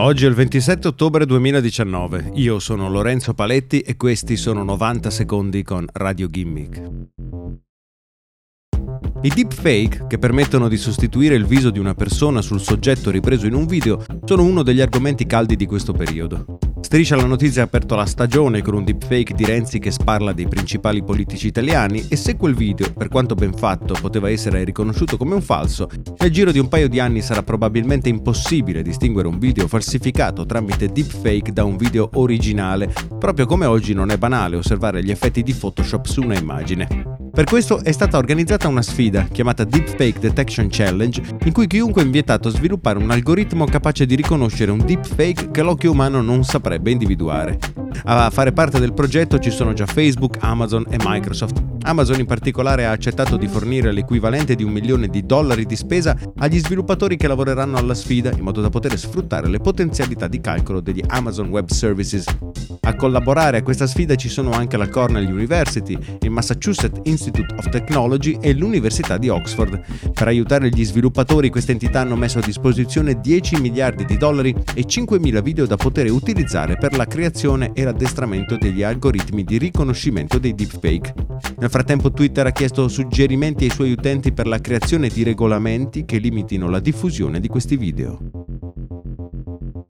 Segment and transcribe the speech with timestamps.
[0.00, 5.62] Oggi è il 27 ottobre 2019, io sono Lorenzo Paletti e questi sono 90 secondi
[5.62, 6.82] con Radio Gimmick.
[9.20, 13.52] I deepfake, che permettono di sostituire il viso di una persona sul soggetto ripreso in
[13.52, 16.58] un video, sono uno degli argomenti caldi di questo periodo.
[16.90, 20.48] Striscia la notizia ha aperto la stagione con un deepfake di Renzi che sparla dei
[20.48, 25.36] principali politici italiani e se quel video, per quanto ben fatto, poteva essere riconosciuto come
[25.36, 25.88] un falso,
[26.18, 30.88] nel giro di un paio di anni sarà probabilmente impossibile distinguere un video falsificato tramite
[30.88, 35.54] deepfake da un video originale, proprio come oggi non è banale osservare gli effetti di
[35.54, 37.19] Photoshop su una immagine.
[37.32, 42.04] Per questo è stata organizzata una sfida chiamata Deepfake Detection Challenge, in cui chiunque è
[42.04, 46.90] invietato a sviluppare un algoritmo capace di riconoscere un deepfake che l'occhio umano non saprebbe
[46.90, 47.58] individuare.
[48.04, 51.62] A fare parte del progetto ci sono già Facebook, Amazon e Microsoft.
[51.82, 56.16] Amazon in particolare ha accettato di fornire l'equivalente di un milione di dollari di spesa
[56.36, 60.80] agli sviluppatori che lavoreranno alla sfida in modo da poter sfruttare le potenzialità di calcolo
[60.80, 62.24] degli Amazon Web Services.
[62.82, 67.68] A collaborare a questa sfida ci sono anche la Cornell University, il Massachusetts Institute of
[67.68, 69.80] Technology e l'Università di Oxford.
[70.12, 74.84] Per aiutare gli sviluppatori queste entità hanno messo a disposizione 10 miliardi di dollari e
[74.86, 80.54] 5.000 video da poter utilizzare per la creazione e l'addestramento degli algoritmi di riconoscimento dei
[80.54, 81.14] deepfake.
[81.58, 86.18] Nel frattempo Twitter ha chiesto suggerimenti ai suoi utenti per la creazione di regolamenti che
[86.18, 88.39] limitino la diffusione di questi video.